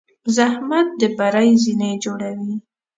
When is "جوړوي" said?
2.03-2.53